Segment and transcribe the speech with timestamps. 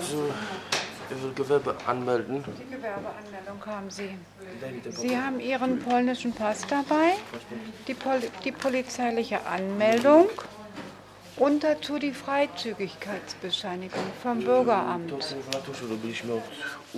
[0.00, 0.32] Will
[1.36, 2.42] Gewerbe anmelden.
[2.44, 4.10] Die Gewerbeanmeldung haben Sie.
[4.90, 7.12] Sie haben Ihren polnischen Pass dabei,
[7.86, 10.28] die, Pol die polizeiliche Anmeldung
[11.36, 15.12] und dazu die Freizügigkeitsbescheinigung vom Bürgeramt.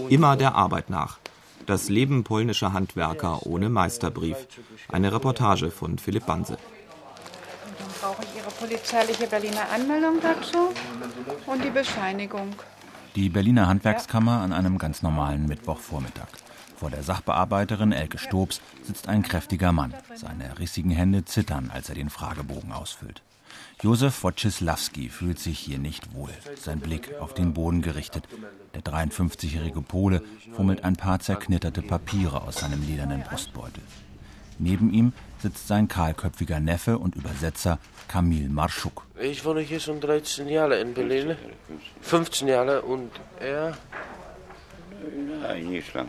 [0.08, 1.18] Immer der Arbeit nach.
[1.66, 4.36] Das Leben polnischer Handwerker ohne Meisterbrief.
[4.90, 6.54] Eine Reportage von Philipp Banse.
[6.54, 6.60] Und
[7.78, 10.72] dann brauche ich Ihre polizeiliche Berliner Anmeldung dazu
[11.46, 12.54] und die Bescheinigung.
[13.18, 16.28] Die Berliner Handwerkskammer an einem ganz normalen Mittwochvormittag.
[16.76, 19.92] Vor der Sachbearbeiterin Elke Stobs sitzt ein kräftiger Mann.
[20.14, 23.22] Seine rissigen Hände zittern, als er den Fragebogen ausfüllt.
[23.82, 28.28] Josef Wojciechowski fühlt sich hier nicht wohl, sein Blick auf den Boden gerichtet.
[28.74, 30.22] Der 53-jährige Pole
[30.54, 33.82] fummelt ein paar zerknitterte Papiere aus seinem ledernen Brustbeutel.
[34.58, 39.04] Neben ihm sitzt sein kahlköpfiger Neffe und Übersetzer Kamil Marschuk.
[39.20, 41.36] Ich wohne hier schon 13 Jahre in Berlin.
[42.02, 43.76] 15 Jahre und er
[45.42, 46.08] Nein, nicht lange.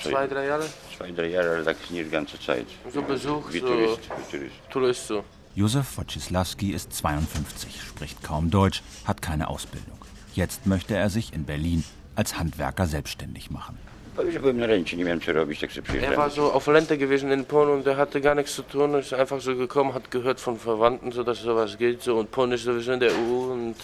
[0.00, 0.66] zwei, drei Jahre.
[0.96, 2.66] Zwei, drei Jahre, das nicht die ganze Zeit.
[2.92, 4.54] So Besuch, Wie so Tourist, wie Tourist.
[4.70, 5.24] Tourist so.
[5.54, 9.98] Josef Wojciechowski ist 52, spricht kaum Deutsch, hat keine Ausbildung.
[10.34, 11.82] Jetzt möchte er sich in Berlin
[12.14, 13.78] als Handwerker selbstständig machen.
[14.24, 16.98] Już byłem na ręcie, nie miałem co robić, tak sobie Er war so auf Rente
[16.98, 18.94] gewesen in Polen und er hatte gar nichts zu tun.
[18.94, 22.52] Ist einfach so gekommen, hat gehört von Verwandten, so dass sowas geht so und Polen
[22.52, 23.76] ist sowieso in der EU und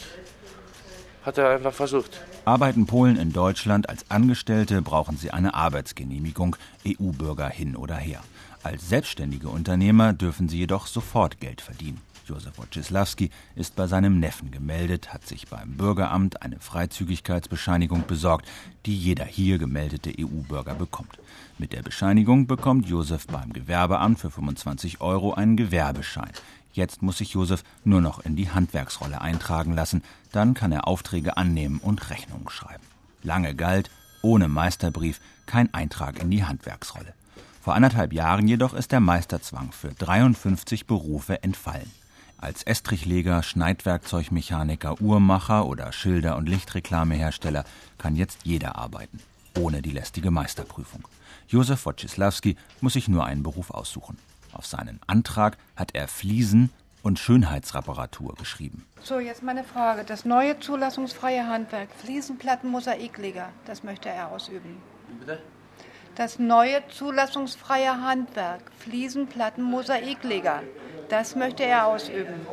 [1.24, 2.20] hat er einfach versucht.
[2.44, 8.20] Arbeiten Polen in Deutschland als Angestellte, brauchen sie eine Arbeitsgenehmigung, EU-Bürger hin oder her.
[8.62, 12.00] Als selbstständige Unternehmer dürfen sie jedoch sofort Geld verdienen.
[12.26, 18.48] Josef Wojciechowski ist bei seinem Neffen gemeldet, hat sich beim Bürgeramt eine Freizügigkeitsbescheinigung besorgt,
[18.86, 21.18] die jeder hier gemeldete EU-Bürger bekommt.
[21.58, 26.32] Mit der Bescheinigung bekommt Josef beim Gewerbeamt für 25 Euro einen Gewerbeschein.
[26.72, 30.02] Jetzt muss sich Josef nur noch in die Handwerksrolle eintragen lassen,
[30.32, 32.84] dann kann er Aufträge annehmen und Rechnungen schreiben.
[33.22, 33.90] Lange galt,
[34.22, 37.14] ohne Meisterbrief, kein Eintrag in die Handwerksrolle.
[37.60, 41.90] Vor anderthalb Jahren jedoch ist der Meisterzwang für 53 Berufe entfallen.
[42.38, 47.64] Als Estrichleger, Schneidwerkzeugmechaniker, Uhrmacher oder Schilder- und Lichtreklamehersteller
[47.98, 49.20] kann jetzt jeder arbeiten,
[49.58, 51.08] ohne die lästige Meisterprüfung.
[51.48, 54.18] Josef Wojciechowski muss sich nur einen Beruf aussuchen.
[54.52, 56.70] Auf seinen Antrag hat er Fliesen
[57.02, 58.84] und Schönheitsreparatur geschrieben.
[59.02, 60.04] So, jetzt meine Frage.
[60.04, 64.78] Das neue zulassungsfreie Handwerk, Fliesenplatten, Mosaikleger, das möchte er ausüben.
[65.20, 65.40] Bitte?
[66.14, 70.62] Das neue zulassungsfreie Handwerk, Fliesenplatten, Mosaikleger,
[71.08, 72.46] das möchte er ausüben.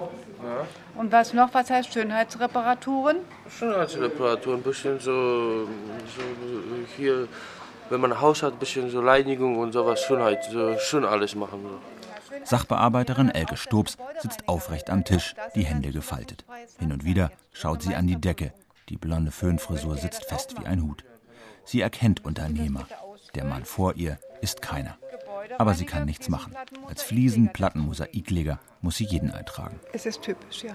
[0.95, 1.53] Und was noch?
[1.53, 3.17] Was heißt Schönheitsreparaturen?
[3.49, 6.21] Schönheitsreparatur, ein bisschen so, so
[6.97, 7.27] hier,
[7.89, 11.35] wenn man ein Haus hat, ein bisschen so Reinigung und sowas, Schönheit, so schön alles
[11.35, 11.59] machen.
[11.63, 11.79] So.
[12.43, 16.45] Sachbearbeiterin Elke Stobs sitzt aufrecht am Tisch, die Hände gefaltet.
[16.79, 18.53] Hin und wieder schaut sie an die Decke.
[18.89, 21.03] Die blonde Föhnfrisur sitzt fest wie ein Hut.
[21.63, 22.87] Sie erkennt Unternehmer.
[23.35, 24.97] Der Mann vor ihr ist keiner.
[25.57, 26.55] Aber sie kann nichts machen.
[26.87, 29.79] Als Fliesen, Platten, Mosaikleger muss sie jeden eintragen.
[29.93, 30.73] Es ist typisch, ja.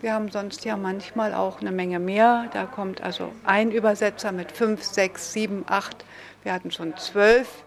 [0.00, 2.48] Wir haben sonst ja manchmal auch eine Menge mehr.
[2.52, 6.04] Da kommt also ein Übersetzer mit fünf, sechs, sieben, acht.
[6.42, 7.64] Wir hatten schon zwölf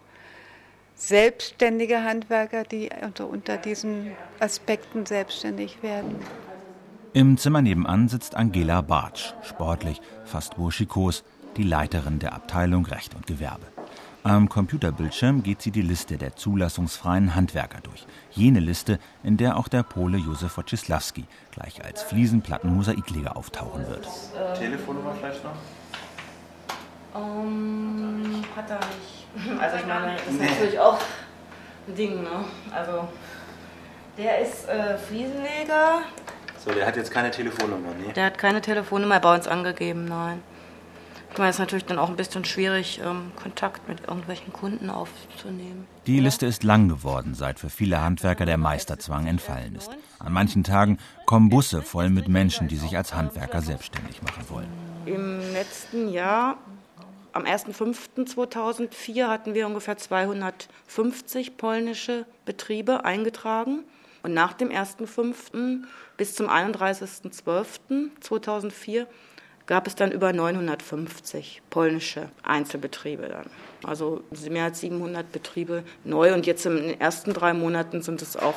[0.95, 6.15] selbstständige Handwerker, die unter, unter diesen Aspekten selbstständig werden.
[7.13, 11.23] Im Zimmer nebenan sitzt Angela Bartsch, sportlich, fast burschikos,
[11.57, 13.67] die Leiterin der Abteilung Recht und Gewerbe.
[14.25, 18.05] Am Computerbildschirm geht sie die Liste der zulassungsfreien Handwerker durch.
[18.31, 24.07] Jene Liste, in der auch der Pole Josef Wojciechowski gleich als Fliesenplatten-Mosaikleger auftauchen wird.
[24.57, 25.51] Telefonnummer vielleicht noch?
[27.15, 29.27] Ähm, hat er nicht.
[29.59, 30.99] Also ich meine, das ist natürlich auch
[31.87, 32.45] ein Ding, ne?
[32.71, 33.07] Also
[34.17, 36.01] der ist äh, Fliesenleger,
[36.63, 38.13] So, der hat jetzt keine Telefonnummer, ne?
[38.13, 40.41] der hat keine Telefonnummer bei uns angegeben, nein.
[41.33, 44.91] Ich meine, es ist natürlich dann auch ein bisschen schwierig, ähm, Kontakt mit irgendwelchen Kunden
[44.91, 45.87] aufzunehmen.
[46.05, 49.89] Die Liste ist lang geworden, seit für viele Handwerker der Meisterzwang entfallen ist.
[50.19, 54.67] An manchen Tagen kommen Busse voll mit Menschen, die sich als Handwerker selbstständig machen wollen.
[55.07, 56.59] Im letzten Jahr,
[57.31, 63.79] am 1.5.2004, hatten wir ungefähr 250 polnische Betriebe eingetragen.
[64.21, 65.85] Und nach dem 1.5.
[66.15, 69.07] bis zum 31.12.2004
[69.65, 73.45] gab es dann über 950 polnische Einzelbetriebe dann.
[73.83, 76.33] Also mehr als 700 Betriebe neu.
[76.33, 78.55] Und jetzt in den ersten drei Monaten sind es auch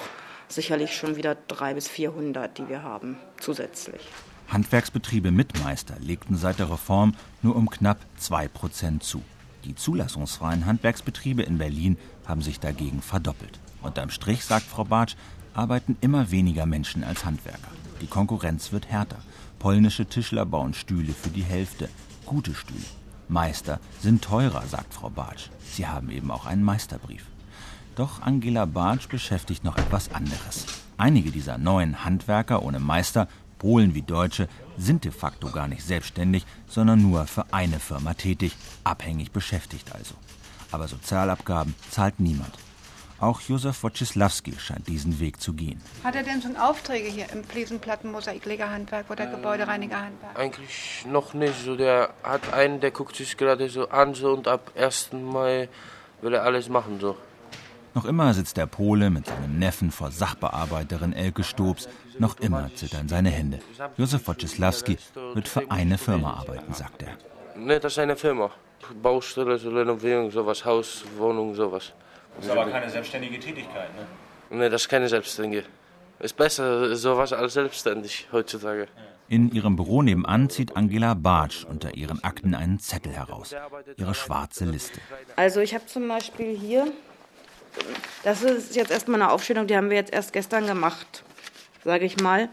[0.48, 4.00] sicherlich schon wieder 300 bis 400, die wir haben zusätzlich.
[4.48, 9.22] Handwerksbetriebe mit Meister legten seit der Reform nur um knapp 2% zu.
[9.64, 13.58] Die zulassungsfreien Handwerksbetriebe in Berlin haben sich dagegen verdoppelt.
[13.82, 15.16] Unterm Strich, sagt Frau Bartsch,
[15.54, 17.72] arbeiten immer weniger Menschen als Handwerker.
[18.00, 19.18] Die Konkurrenz wird härter.
[19.58, 21.88] Polnische Tischler bauen Stühle für die Hälfte.
[22.26, 22.84] Gute Stühle.
[23.28, 25.48] Meister sind teurer, sagt Frau Bartsch.
[25.72, 27.24] Sie haben eben auch einen Meisterbrief.
[27.94, 30.66] Doch Angela Bartsch beschäftigt noch etwas anderes.
[30.98, 33.28] Einige dieser neuen Handwerker ohne Meister,
[33.58, 38.54] Polen wie Deutsche, sind de facto gar nicht selbstständig, sondern nur für eine Firma tätig,
[38.84, 40.14] abhängig beschäftigt also.
[40.70, 42.52] Aber Sozialabgaben zahlt niemand.
[43.18, 45.80] Auch Josef Wojciechowski scheint diesen Weg zu gehen.
[46.04, 50.38] Hat er denn schon Aufträge hier im Fliesenplatten, Mosaiklegerhandwerk oder Gebäudereinigerhandwerk?
[50.38, 51.64] Eigentlich noch nicht.
[51.64, 55.12] So, der hat einen, der guckt sich gerade so an so und ab 1.
[55.12, 55.70] Mai
[56.20, 57.16] will er alles machen so.
[57.94, 61.88] Noch immer sitzt der Pole mit seinem Neffen vor Sachbearbeiterin Elke Stobs.
[62.18, 63.60] Noch immer zittern seine Hände.
[63.96, 64.98] Josef Wojciechowski
[65.32, 67.16] wird für eine Firma arbeiten, sagt er.
[67.58, 68.50] Ne, das ist eine Firma.
[69.02, 71.94] Baustelle, so Renovierung, sowas, Haus, Wohnung, sowas.
[72.36, 74.58] Das ist aber keine selbstständige Tätigkeit, ne?
[74.58, 75.64] Ne, das ist keine Selbstständige.
[76.18, 78.88] Ist besser sowas als selbstständig heutzutage.
[79.28, 83.54] In ihrem Büro nebenan zieht Angela Bartsch unter ihren Akten einen Zettel heraus.
[83.96, 85.00] Ihre schwarze Liste.
[85.34, 86.86] Also ich habe zum Beispiel hier,
[88.22, 91.24] das ist jetzt erstmal eine Aufstellung, die haben wir jetzt erst gestern gemacht,
[91.84, 92.48] sage ich mal,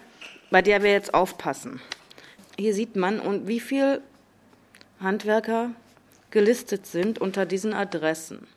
[0.49, 1.79] bei der wir jetzt aufpassen.
[2.57, 4.01] Hier sieht man, und wie viele
[4.99, 5.69] Handwerker
[6.31, 8.47] gelistet sind unter diesen Adressen.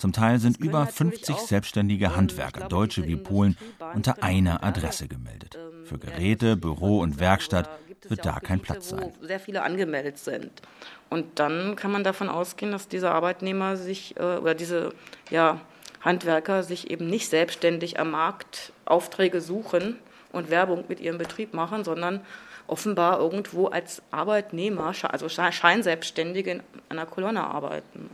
[0.00, 3.58] Zum Teil sind über 50 selbstständige Handwerker, Deutsche wie Polen,
[3.94, 5.58] unter einer Adresse gemeldet.
[5.84, 7.68] Für Geräte, Büro und Werkstatt
[8.08, 9.12] wird da kein Platz sein.
[9.20, 10.62] Sehr viele angemeldet sind.
[11.10, 14.94] Und dann kann man davon ausgehen, dass diese Arbeitnehmer sich äh, oder diese
[15.28, 15.60] ja,
[16.00, 19.98] Handwerker sich eben nicht selbstständig am Markt Aufträge suchen
[20.32, 22.22] und Werbung mit ihrem Betrieb machen, sondern
[22.66, 28.08] offenbar irgendwo als Arbeitnehmer, also Scheinselbstständige in einer Kolonne arbeiten.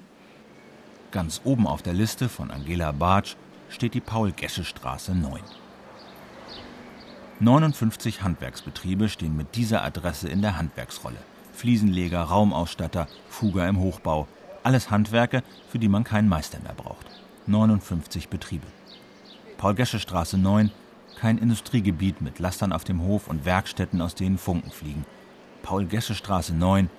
[1.12, 3.36] Ganz oben auf der Liste von Angela Bartsch
[3.68, 5.40] steht die Paul-Gesche-Straße 9.
[7.38, 11.18] 59 Handwerksbetriebe stehen mit dieser Adresse in der Handwerksrolle.
[11.52, 14.26] Fliesenleger, Raumausstatter, Fuger im Hochbau.
[14.64, 17.06] Alles Handwerke, für die man keinen Meister mehr braucht.
[17.46, 18.66] 59 Betriebe.
[19.58, 20.72] Paul-Gesche-Straße 9,
[21.18, 25.06] kein Industriegebiet mit Lastern auf dem Hof und Werkstätten, aus denen Funken fliegen.
[25.62, 26.90] Paul-Gesche-Straße 9,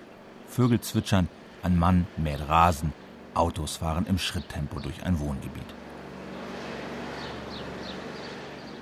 [0.48, 1.28] Vögel zwitschern,
[1.62, 2.94] ein Mann mäht Rasen,
[3.38, 5.74] Autos fahren im Schritttempo durch ein Wohngebiet.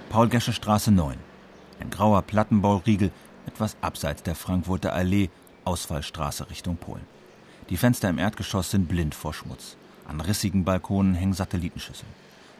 [0.09, 1.17] Paul-Gesche Straße 9.
[1.79, 3.11] Ein grauer Plattenbauriegel,
[3.47, 5.29] etwas abseits der Frankfurter Allee,
[5.65, 7.05] Ausfallstraße Richtung Polen.
[7.69, 9.75] Die Fenster im Erdgeschoss sind blind vor Schmutz.
[10.07, 12.11] An rissigen Balkonen hängen Satellitenschüsseln.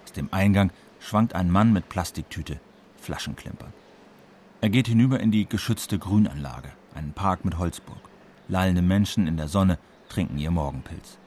[0.03, 2.59] Aus dem Eingang schwankt ein Mann mit Plastiktüte,
[2.97, 3.71] Flaschen klimpern.
[4.61, 7.99] Er geht hinüber in die geschützte Grünanlage, einen Park mit Holzburg.
[8.47, 9.77] Lallende Menschen in der Sonne
[10.09, 11.19] trinken ihr Morgenpilz.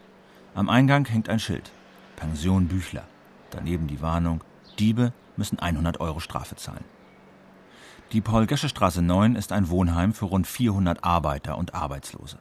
[0.55, 1.71] Am Eingang hängt ein Schild.
[2.17, 3.05] Pension Büchler.
[3.51, 4.43] Daneben die Warnung,
[4.79, 6.85] Diebe müssen 100 Euro Strafe zahlen.
[8.13, 12.39] Die Paul-Gesche-Straße 9 ist ein Wohnheim für rund 400 Arbeiter und Arbeitslose.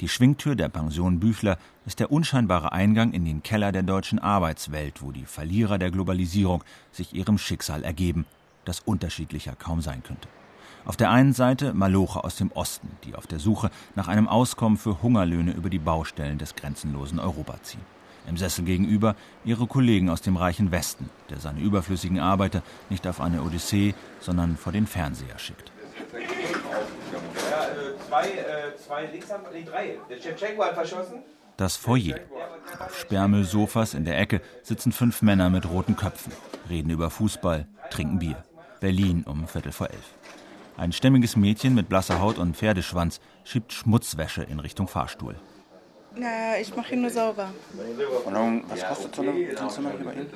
[0.00, 5.02] Die Schwingtür der Pension Büchler ist der unscheinbare Eingang in den Keller der deutschen Arbeitswelt,
[5.02, 6.62] wo die Verlierer der Globalisierung
[6.92, 8.26] sich ihrem Schicksal ergeben,
[8.64, 10.28] das unterschiedlicher kaum sein könnte.
[10.84, 14.78] Auf der einen Seite Maloche aus dem Osten, die auf der Suche nach einem Auskommen
[14.78, 17.84] für Hungerlöhne über die Baustellen des grenzenlosen Europa ziehen.
[18.28, 23.20] Im Sessel gegenüber ihre Kollegen aus dem reichen Westen, der seine überflüssigen Arbeiter nicht auf
[23.20, 25.72] eine Odyssee, sondern vor den Fernseher schickt.
[31.56, 32.20] Das Foyer.
[32.78, 36.32] Auf Sperrmüllsofas in der Ecke sitzen fünf Männer mit roten Köpfen,
[36.68, 38.44] reden über Fußball, trinken Bier.
[38.80, 40.14] Berlin um Viertel vor elf.
[40.78, 45.34] Ein stämmiges Mädchen mit blasser Haut und Pferdeschwanz schiebt Schmutzwäsche in Richtung Fahrstuhl.
[46.14, 47.50] Naja, ich mache ihn nur sauber.
[48.24, 50.30] Und was kostet so ein Zimmer hier bei Ihnen?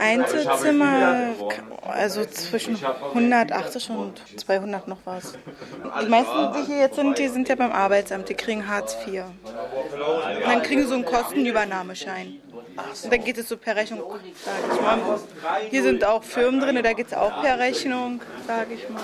[0.00, 1.34] Einzelzimmer,
[1.82, 5.38] also zwischen 180 und 200 noch was.
[6.02, 9.22] Die meisten, die hier jetzt sind, die sind ja beim Arbeitsamt, die kriegen Hartz IV.
[9.22, 12.40] Und dann kriegen sie so einen Kostenübernahmeschein.
[12.76, 14.02] Und dann geht es so per Rechnung,
[14.44, 15.20] sage ich mal.
[15.70, 19.02] Hier sind auch Firmen drin, da geht es auch per Rechnung, sage ich mal.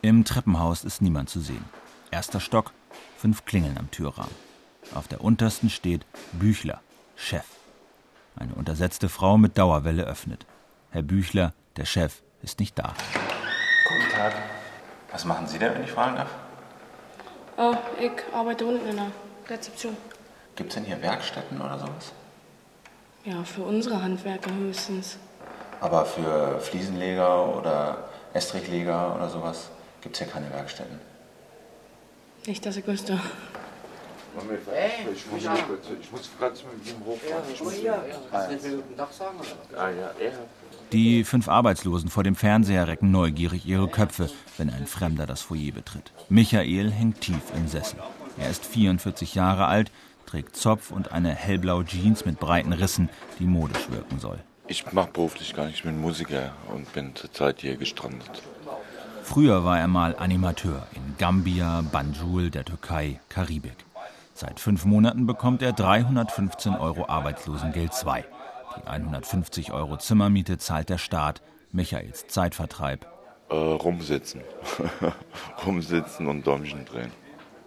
[0.00, 1.64] Im Treppenhaus ist niemand zu sehen.
[2.10, 2.72] Erster Stock,
[3.16, 4.34] fünf Klingeln am Türrahmen.
[4.94, 6.80] Auf der untersten steht Büchler,
[7.14, 7.44] Chef.
[8.36, 10.46] Eine untersetzte Frau mit Dauerwelle öffnet.
[10.90, 12.94] Herr Büchler, der Chef, ist nicht da.
[13.88, 14.34] Guten Tag.
[15.10, 16.30] Was machen Sie denn, wenn ich fragen darf?
[17.64, 19.12] Oh, ich arbeite unten in der
[19.48, 19.96] Rezeption.
[20.56, 22.12] Gibt es denn hier Werkstätten oder sowas?
[23.24, 25.16] Ja, für unsere Handwerker höchstens.
[25.80, 30.98] Aber für Fliesenleger oder Estrichleger oder sowas gibt es hier keine Werkstätten.
[32.46, 33.20] Nicht, dass ich wüsste.
[34.34, 37.44] Ich muss, ich muss gerade mit dem hochfahren.
[37.52, 37.74] Ich muss,
[39.76, 40.32] Ah, ja, er.
[40.92, 45.72] Die fünf Arbeitslosen vor dem Fernseher recken neugierig ihre Köpfe, wenn ein Fremder das Foyer
[45.72, 46.12] betritt.
[46.28, 47.98] Michael hängt tief im Sessel.
[48.38, 49.90] Er ist 44 Jahre alt,
[50.26, 53.08] trägt Zopf und eine hellblaue Jeans mit breiten Rissen,
[53.38, 54.38] die modisch wirken soll.
[54.68, 58.42] Ich mache beruflich gar nicht, ich bin Musiker und bin zurzeit hier gestrandet.
[59.22, 63.76] Früher war er mal Animateur in Gambia, Banjul, der Türkei, Karibik.
[64.34, 68.24] Seit fünf Monaten bekommt er 315 Euro Arbeitslosengeld 2.
[68.76, 71.42] Die 150 Euro Zimmermiete zahlt der Staat.
[71.70, 73.06] Michaels Zeitvertreib.
[73.50, 74.42] Äh, rumsitzen.
[75.66, 77.10] rumsitzen und Däumchen drehen.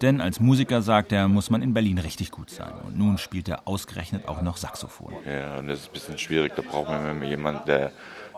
[0.01, 2.73] Denn als Musiker, sagt er, muss man in Berlin richtig gut sein.
[2.85, 5.13] Und nun spielt er ausgerechnet auch noch Saxophon.
[5.25, 6.53] Ja, und das ist ein bisschen schwierig.
[6.55, 7.91] Da braucht man immer jemanden, der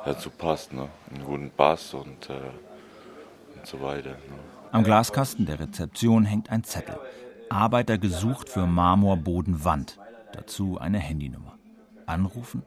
[0.06, 0.74] dazu passt.
[0.74, 0.88] Ne?
[1.14, 2.34] Einen guten Bass und, äh,
[3.56, 4.12] und so weiter.
[4.12, 4.38] Ne?
[4.72, 6.98] Am Glaskasten der Rezeption hängt ein Zettel.
[7.50, 10.00] Arbeiter gesucht für Marmorbodenwand.
[10.34, 11.58] Dazu eine Handynummer.
[12.06, 12.64] Anrufen?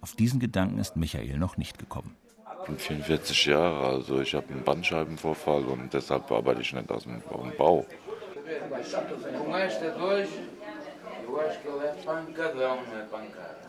[0.00, 2.16] Auf diesen Gedanken ist Michael noch nicht gekommen.
[2.62, 7.04] Ich bin 44 Jahre, also ich habe einen Bandscheibenvorfall und deshalb arbeite ich nicht aus
[7.04, 7.22] dem
[7.56, 7.86] Bau.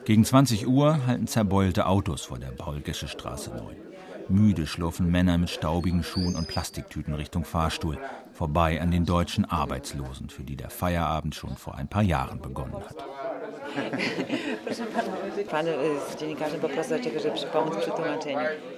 [0.05, 3.90] Gegen 20 Uhr halten zerbeulte Autos vor der Paul-Gesche-Straße 9.
[4.31, 7.97] Müde schlurfen Männer mit staubigen Schuhen und Plastiktüten Richtung Fahrstuhl,
[8.31, 12.75] vorbei an den deutschen Arbeitslosen, für die der Feierabend schon vor ein paar Jahren begonnen
[12.75, 13.05] hat.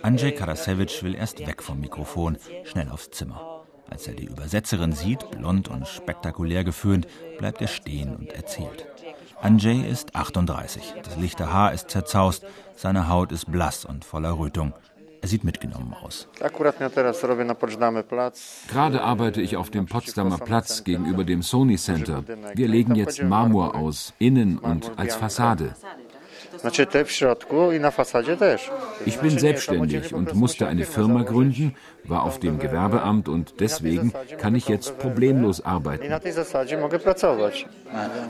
[0.01, 3.63] Andrzej Karasewitsch will erst weg vom Mikrofon, schnell aufs Zimmer.
[3.89, 7.07] Als er die Übersetzerin sieht, blond und spektakulär geföhnt,
[7.38, 8.88] bleibt er stehen und erzählt.
[9.41, 10.93] Andrzej ist 38.
[11.03, 12.45] Das lichte Haar ist zerzaust,
[12.75, 14.74] seine Haut ist blass und voller Rötung.
[15.24, 16.27] Er sieht mitgenommen aus.
[18.68, 22.25] Gerade arbeite ich auf dem Potsdamer Platz gegenüber dem Sony Center.
[22.53, 25.75] Wir legen jetzt Marmor aus, innen und als Fassade.
[29.06, 34.56] Ich bin selbstständig und musste eine Firma gründen, war auf dem Gewerbeamt und deswegen kann
[34.56, 36.12] ich jetzt problemlos arbeiten.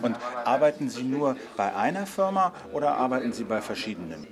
[0.04, 4.28] Und arbeiten Sie nur bei einer Firma oder arbeiten Sie bei verschiedenen?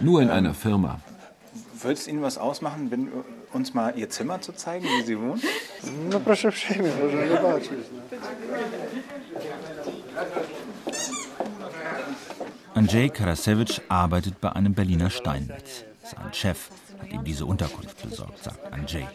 [0.00, 1.00] Nur in einer Firma.
[1.82, 3.08] Würde es Ihnen was ausmachen, wenn
[3.52, 5.40] uns mal Ihr Zimmer zu zeigen, wie Sie wohnen?
[6.10, 6.74] No proszę proszę
[7.28, 7.70] zobaczyć.
[12.74, 15.84] Andrzej Karasewitsch arbeitet bei einem Berliner Steinmetz.
[16.02, 16.70] Sein Chef
[17.00, 19.06] hat ihm diese Unterkunft besorgt, sagt Andrzej.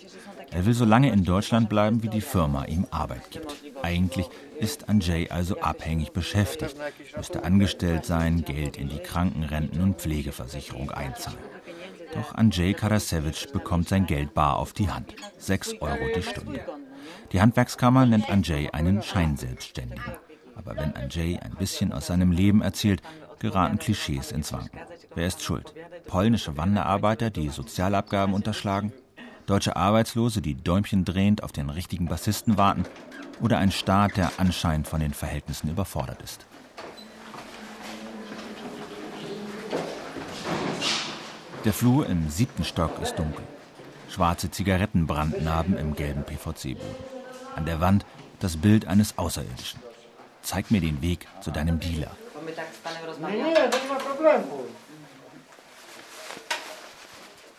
[0.51, 3.64] Er will so lange in Deutschland bleiben, wie die Firma ihm Arbeit gibt.
[3.85, 4.27] Eigentlich
[4.59, 6.75] ist Andrzej also abhängig beschäftigt,
[7.15, 11.37] müsste angestellt sein, Geld in die Krankenrenten- und Pflegeversicherung einzahlen.
[12.15, 15.13] Doch Andrzej Karasewitsch bekommt sein Geld bar auf die Hand.
[15.37, 16.61] Sechs Euro die Stunde.
[17.31, 20.13] Die Handwerkskammer nennt Andrzej einen Scheinselbstständigen.
[20.55, 23.03] Aber wenn Andrzej ein bisschen aus seinem Leben erzählt,
[23.37, 24.79] geraten Klischees ins Wanken.
[25.13, 25.75] Wer ist schuld?
[26.07, 28.93] Polnische Wanderarbeiter, die Sozialabgaben unterschlagen?
[29.45, 32.85] Deutsche Arbeitslose, die Däumchen drehend auf den richtigen Bassisten warten?
[33.41, 36.45] Oder ein Staat, der anscheinend von den Verhältnissen überfordert ist?
[41.65, 43.43] Der Flur im siebten Stock ist dunkel.
[44.07, 46.95] Schwarze Zigarettenbrandnarben im gelben PVC-Boden.
[47.55, 48.05] An der Wand
[48.39, 49.79] das Bild eines Außerirdischen.
[50.41, 52.11] Zeig mir den Weg zu deinem Dealer.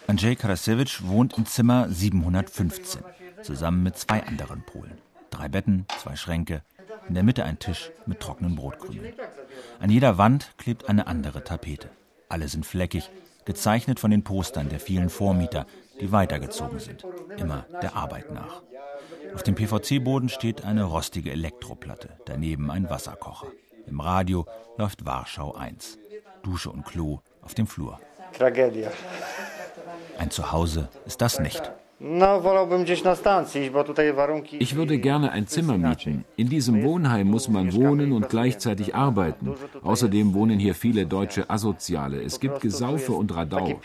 [0.07, 3.03] Andrzej Karasewitsch wohnt im Zimmer 715,
[3.43, 4.99] zusammen mit zwei anderen Polen.
[5.31, 6.63] Drei Betten, zwei Schränke,
[7.09, 9.15] in der Mitte ein Tisch mit trockenen Brotkrümeln.
[9.81, 11.91] An jeder Wand klebt eine andere Tapete.
[12.29, 13.11] Alle sind fleckig,
[13.45, 15.67] gezeichnet von den Postern der vielen Vormieter,
[16.01, 17.05] die weitergezogen sind,
[17.37, 18.63] immer der Arbeit nach.
[19.35, 23.49] Auf dem PVC-Boden steht eine rostige Elektroplatte, daneben ein Wasserkocher.
[23.87, 25.99] Im Radio läuft Warschau 1.
[26.43, 28.01] Dusche und Klo auf dem Flur.
[28.33, 28.87] Tragödie.
[30.19, 31.71] Ein Zuhause ist das nicht.
[31.99, 32.21] Ich
[34.77, 36.27] würde gerne ein Zimmer mieten.
[36.37, 39.55] In diesem Wohnheim muss man wohnen und gleichzeitig arbeiten.
[39.83, 42.23] Außerdem wohnen hier viele deutsche Asoziale.
[42.23, 43.81] Es gibt Gesaufe und Radau.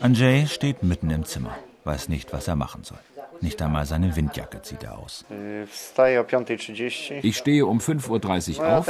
[0.00, 1.54] Andrzej steht mitten im Zimmer,
[1.84, 2.96] weiß nicht, was er machen soll.
[3.42, 5.26] Nicht einmal seine Windjacke zieht er aus.
[7.22, 8.88] Ich stehe um 5.30 Uhr auf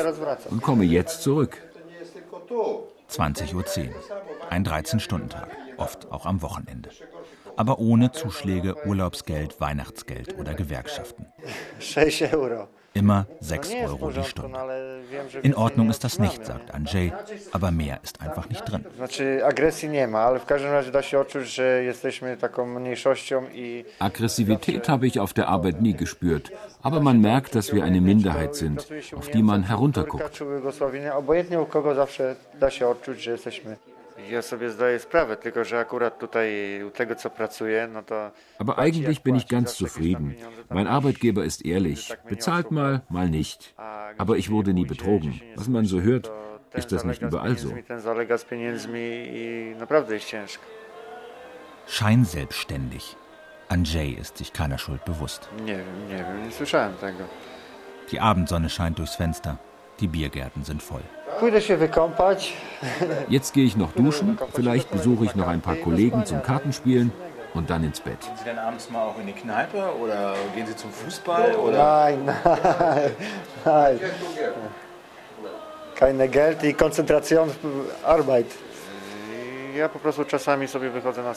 [0.51, 1.61] und komme jetzt zurück.
[3.11, 3.95] 20.10 Uhr.
[4.49, 6.91] Ein 13-Stunden-Tag, oft auch am Wochenende.
[7.57, 11.27] Aber ohne Zuschläge, Urlaubsgeld, Weihnachtsgeld oder Gewerkschaften.
[12.93, 14.59] Immer 6 Euro die Stunde.
[15.43, 17.13] In Ordnung ist das nicht, sagt Andrzej,
[17.53, 18.85] aber mehr ist einfach nicht drin.
[24.01, 26.51] Aggressivität habe ich auf der Arbeit nie gespürt,
[26.83, 30.43] aber man merkt, dass wir eine Minderheit sind, auf die man herunterguckt.
[38.59, 40.37] Aber eigentlich bin ich ganz zufrieden.
[40.69, 43.75] Mein Arbeitgeber ist ehrlich, bezahlt mal, mal nicht.
[44.19, 45.41] Aber ich wurde nie betrogen.
[45.57, 46.31] Was man so hört,
[46.75, 47.75] ist das nicht überall so.
[51.87, 53.17] Scheinselbstständig.
[53.69, 55.49] Andrzej ist sich keiner Schuld bewusst.
[58.11, 59.59] Die Abendsonne scheint durchs Fenster.
[60.01, 61.03] Die Biergärten sind voll.
[63.29, 67.13] Jetzt gehe ich noch duschen, vielleicht besuche ich noch ein paar Kollegen zum Kartenspielen
[67.55, 68.21] und dann ins Bett.
[68.21, 71.55] Gehen Sie dann abends mal auch in die Kneipe oder gehen Sie zum Fußball?
[71.57, 71.79] Oder?
[71.79, 73.11] Nein, nein,
[73.65, 74.01] nein.
[75.95, 77.51] Keine Geld, die Konzentration,
[78.05, 78.47] Arbeit.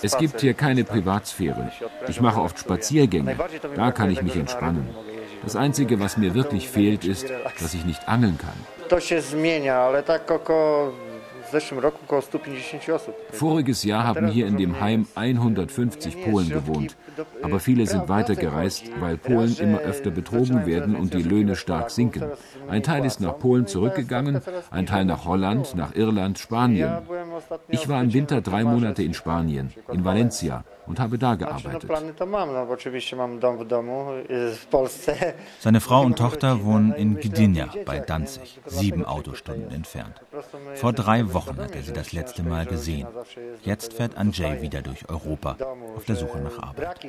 [0.01, 1.71] Es gibt hier keine Privatsphäre.
[2.07, 3.35] Ich mache oft Spaziergänge.
[3.75, 4.89] Da kann ich mich entspannen.
[5.43, 7.25] Das Einzige, was mir wirklich fehlt, ist,
[7.59, 8.53] dass ich nicht angeln kann.
[13.31, 16.95] Voriges Jahr haben hier in dem Heim 150 Polen gewohnt.
[17.41, 22.23] Aber viele sind weitergereist, weil Polen immer öfter betrogen werden und die Löhne stark sinken.
[22.67, 26.99] Ein Teil ist nach Polen zurückgegangen, ein Teil nach Holland, nach Irland, Spanien.
[27.67, 31.89] Ich war im Winter drei Monate in Spanien, in Valencia und habe da gearbeitet.
[35.59, 40.21] Seine Frau und Tochter wohnen in Gdynia bei Danzig, sieben Autostunden entfernt.
[40.75, 43.07] Vor drei Wochen hat er sie das letzte Mal gesehen.
[43.61, 45.57] Jetzt fährt Andrzej wieder durch Europa
[45.95, 46.99] auf der Suche nach Arbeit.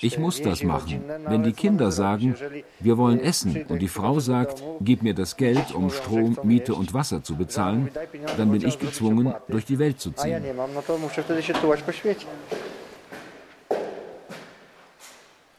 [0.00, 1.04] Ich muss das machen.
[1.26, 2.34] Wenn die Kinder sagen,
[2.80, 6.94] wir wollen essen und die Frau sagt, gib mir das Geld, um Strom, Miete und
[6.94, 7.90] Wasser zu bezahlen,
[8.36, 10.42] dann bin ich gezwungen, durch die Welt zu ziehen.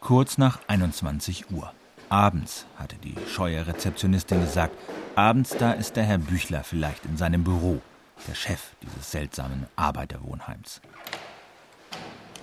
[0.04, 1.72] Kurz nach 21 Uhr.
[2.10, 4.76] Abends, hatte die scheue Rezeptionistin gesagt.
[5.14, 7.80] Abends da ist der Herr Büchler vielleicht in seinem Büro,
[8.28, 10.82] der Chef dieses seltsamen Arbeiterwohnheims.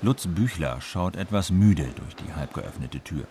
[0.01, 3.25] Lutz Büchler schaut etwas müde durch die halb geöffnete Tür.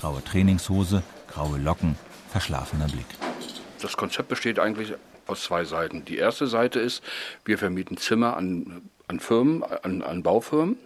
[0.00, 1.94] Graue Trainingshose, graue Locken,
[2.32, 3.06] verschlafener Blick.
[3.80, 4.94] Das Konzept besteht eigentlich
[5.28, 6.04] aus zwei Seiten.
[6.04, 7.00] Die erste Seite ist,
[7.44, 10.78] wir vermieten Zimmer an, an Firmen, an, an Baufirmen.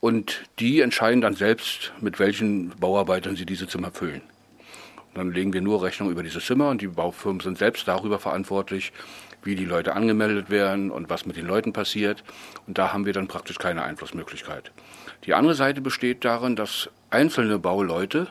[0.00, 4.22] Und die entscheiden dann selbst, mit welchen Bauarbeitern sie diese Zimmer füllen.
[5.14, 8.92] Dann legen wir nur Rechnung über diese Zimmer und die Baufirmen sind selbst darüber verantwortlich,
[9.42, 12.22] wie die Leute angemeldet werden und was mit den Leuten passiert.
[12.66, 14.70] Und da haben wir dann praktisch keine Einflussmöglichkeit.
[15.24, 18.28] Die andere Seite besteht darin, dass einzelne Bauleute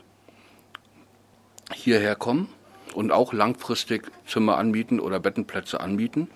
[1.73, 2.49] hierher kommen
[2.93, 6.29] und auch langfristig Zimmer anbieten oder Bettenplätze anbieten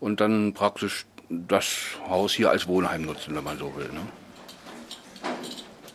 [0.00, 3.88] und dann praktisch das Haus hier als Wohnheim nutzen, wenn man so will.
[3.92, 4.00] Ne?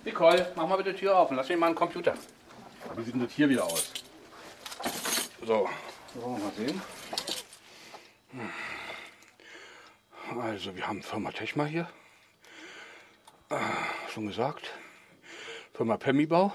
[0.05, 2.13] Nicole, mach mal bitte die Tür auf und lass mich mal einen Computer.
[2.95, 3.91] Wie sieht denn das hier wieder aus?
[5.43, 5.67] So,
[6.13, 6.81] wollen wir mal sehen.
[10.39, 11.89] Also, wir haben Firma Techma hier.
[13.49, 13.57] Äh,
[14.11, 14.71] schon gesagt.
[15.73, 16.53] Firma Pemmibau.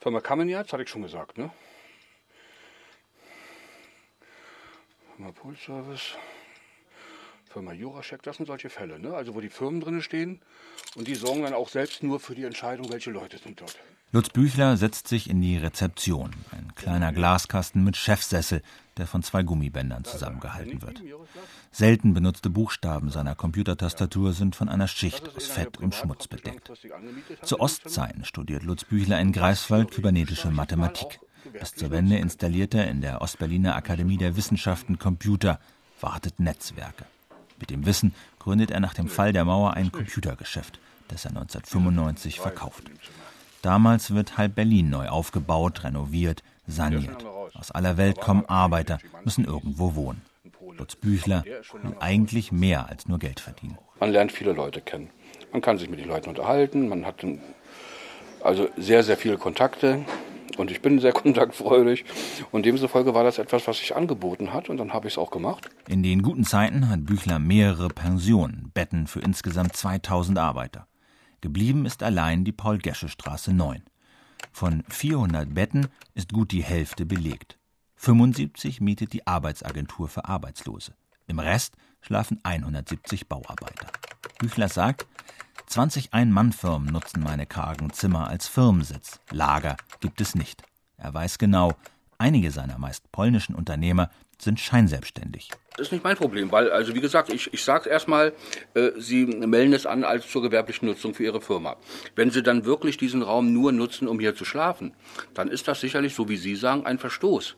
[0.00, 1.50] Firma Kamenjatz, hatte ich schon gesagt, ne?
[5.16, 6.16] Firma Poolservice.
[7.58, 9.14] Firma Juracheck, das sind solche Fälle, ne?
[9.14, 10.38] also wo die Firmen drin stehen
[10.94, 13.76] und die sorgen dann auch selbst nur für die Entscheidung, welche Leute sind dort.
[14.12, 18.62] Lutz Büchler setzt sich in die Rezeption, ein kleiner Glaskasten mit Chefsessel,
[18.96, 21.02] der von zwei Gummibändern zusammengehalten wird.
[21.72, 26.70] Selten benutzte Buchstaben seiner Computertastatur sind von einer Schicht aus Fett und Schmutz bedeckt.
[27.42, 31.18] Zu Ostzeiten studiert Lutz Büchler in Greifswald kybernetische Mathematik.
[31.58, 35.58] Bis zur Wende installiert er in der Ostberliner Akademie der Wissenschaften Computer,
[36.00, 37.04] wartet Netzwerke.
[37.58, 42.40] Mit dem Wissen gründet er nach dem Fall der Mauer ein Computergeschäft, das er 1995
[42.40, 42.84] verkauft.
[43.62, 47.24] Damals wird halb Berlin neu aufgebaut, renoviert, saniert.
[47.54, 50.22] Aus aller Welt kommen Arbeiter, müssen irgendwo wohnen.
[50.76, 53.78] Lutz Büchler will eigentlich mehr als nur Geld verdienen.
[53.98, 55.10] Man lernt viele Leute kennen.
[55.50, 57.24] Man kann sich mit den Leuten unterhalten, man hat
[58.42, 60.04] also sehr, sehr viele Kontakte.
[60.58, 62.04] Und ich bin sehr kontaktfreudig.
[62.50, 64.68] Und demzufolge war das etwas, was sich angeboten hat.
[64.68, 65.70] Und dann habe ich es auch gemacht.
[65.88, 70.86] In den guten Zeiten hat Büchler mehrere Pensionen, Betten für insgesamt 2000 Arbeiter.
[71.40, 73.82] Geblieben ist allein die Paul-Gesche-Straße 9.
[74.52, 77.58] Von 400 Betten ist gut die Hälfte belegt.
[77.96, 80.94] 75 mietet die Arbeitsagentur für Arbeitslose.
[81.26, 83.88] Im Rest schlafen 170 Bauarbeiter.
[84.38, 85.06] Büchler sagt,
[85.68, 89.20] 20 Ein-Mann-Firmen nutzen meine kargen Zimmer als Firmensitz.
[89.30, 90.62] Lager gibt es nicht.
[90.96, 91.74] Er weiß genau,
[92.16, 95.50] einige seiner meist polnischen Unternehmer sind scheinselbstständig.
[95.76, 98.32] Das ist nicht mein Problem, weil, also wie gesagt, ich, ich sage erstmal,
[98.72, 101.76] äh, Sie melden es an als zur gewerblichen Nutzung für Ihre Firma.
[102.16, 104.94] Wenn Sie dann wirklich diesen Raum nur nutzen, um hier zu schlafen,
[105.34, 107.56] dann ist das sicherlich, so wie Sie sagen, ein Verstoß.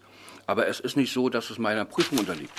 [0.48, 2.52] Aber es ist nicht so, dass es meiner Prüfung unterliegt.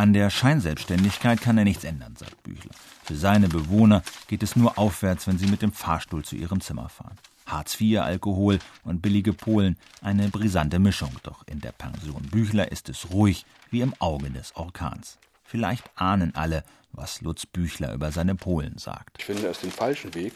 [0.00, 2.70] An der Scheinselbstständigkeit kann er nichts ändern, sagt Büchler.
[3.04, 6.88] Für seine Bewohner geht es nur aufwärts, wenn sie mit dem Fahrstuhl zu ihrem Zimmer
[6.88, 7.18] fahren.
[7.44, 11.10] Hartz IV, Alkohol und billige Polen, eine brisante Mischung.
[11.22, 15.18] Doch in der Pension Büchler ist es ruhig wie im Auge des Orkans.
[15.50, 19.16] Vielleicht ahnen alle, was Lutz Büchler über seine Polen sagt.
[19.18, 20.32] Ich finde es den falschen Weg,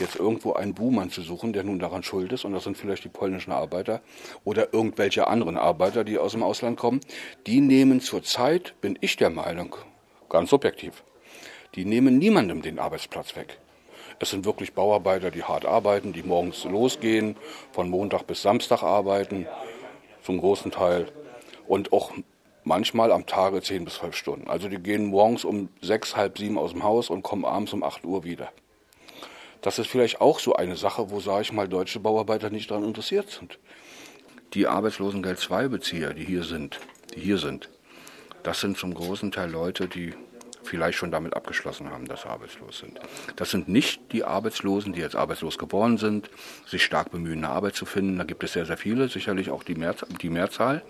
[0.00, 2.46] jetzt irgendwo einen Buhmann zu suchen, der nun daran schuld ist.
[2.46, 4.00] Und das sind vielleicht die polnischen Arbeiter
[4.42, 7.00] oder irgendwelche anderen Arbeiter, die aus dem Ausland kommen.
[7.46, 9.76] Die nehmen zurzeit, bin ich der Meinung,
[10.30, 11.04] ganz subjektiv,
[11.74, 13.58] die nehmen niemandem den Arbeitsplatz weg.
[14.18, 17.36] Es sind wirklich Bauarbeiter, die hart arbeiten, die morgens losgehen,
[17.72, 19.46] von Montag bis Samstag arbeiten,
[20.22, 21.12] zum großen Teil.
[21.66, 22.12] Und auch
[22.64, 24.48] manchmal am Tage zehn bis zwölf Stunden.
[24.48, 27.82] Also die gehen morgens um sechs, halb sieben aus dem Haus und kommen abends um
[27.82, 28.50] acht Uhr wieder.
[29.62, 32.84] Das ist vielleicht auch so eine Sache, wo, sage ich mal, deutsche Bauarbeiter nicht daran
[32.84, 33.58] interessiert sind.
[34.52, 36.80] Die Arbeitslosengeld-II-Bezieher, die hier sind,
[37.14, 37.70] die hier sind,
[38.42, 40.12] das sind zum großen Teil Leute, die
[40.66, 42.98] vielleicht schon damit abgeschlossen haben, dass sie arbeitslos sind.
[43.36, 46.30] Das sind nicht die Arbeitslosen, die jetzt arbeitslos geworden sind,
[46.66, 48.18] sich stark bemühen, eine Arbeit zu finden.
[48.18, 50.08] Da gibt es sehr, sehr viele, sicherlich auch die, Mehrzahl.
[50.20, 50.82] Die Mehrzahl.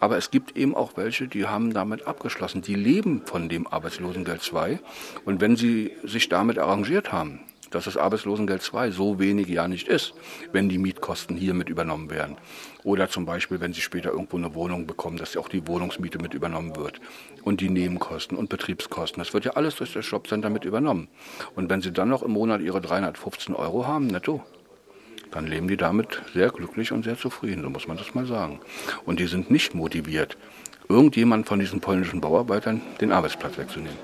[0.00, 2.62] Aber es gibt eben auch welche, die haben damit abgeschlossen.
[2.62, 4.78] Die leben von dem Arbeitslosengeld 2.
[5.24, 7.40] Und wenn sie sich damit arrangiert haben,
[7.74, 10.14] dass das Arbeitslosengeld 2 so wenig ja nicht ist,
[10.52, 12.36] wenn die Mietkosten hier mit übernommen werden.
[12.84, 16.34] Oder zum Beispiel, wenn Sie später irgendwo eine Wohnung bekommen, dass auch die Wohnungsmiete mit
[16.34, 17.00] übernommen wird.
[17.42, 19.20] Und die Nebenkosten und Betriebskosten.
[19.20, 21.08] Das wird ja alles durch das Jobcenter mit übernommen.
[21.56, 24.42] Und wenn Sie dann noch im Monat Ihre 315 Euro haben, netto,
[25.32, 28.60] dann leben die damit sehr glücklich und sehr zufrieden, so muss man das mal sagen.
[29.04, 30.36] Und die sind nicht motiviert,
[30.88, 33.98] irgendjemand von diesen polnischen Bauarbeitern den Arbeitsplatz wegzunehmen.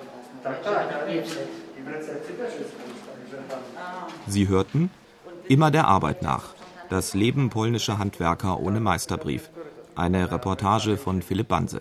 [4.30, 4.90] Sie hörten
[5.48, 6.54] Immer der Arbeit nach.
[6.88, 9.50] Das Leben polnischer Handwerker ohne Meisterbrief.
[9.96, 11.80] Eine Reportage von Philipp Banse.